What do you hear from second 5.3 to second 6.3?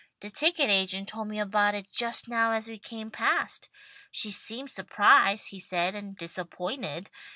he said, and